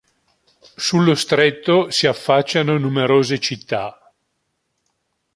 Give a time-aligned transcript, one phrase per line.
[0.77, 4.11] Sullo stretto si affacciano numerose città.